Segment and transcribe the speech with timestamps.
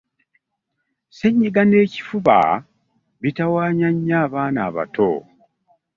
[1.09, 2.37] Ssennyiga n'ebifuba
[3.21, 5.11] bitawaanya nnyo abaana abato.